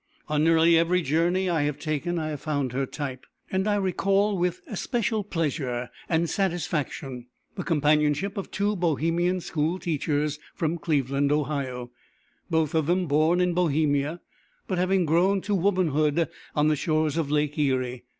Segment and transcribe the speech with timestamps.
[0.27, 4.35] On nearly every journey I have taken I have found her type, and I recall
[4.35, 11.91] with especial pleasure and satisfaction the companionship of two Bohemian school teachers from Cleveland, Ohio,
[12.49, 14.21] both of them born in Bohemia,
[14.67, 18.05] but having grown to womanhood on the shores of Lake Erie.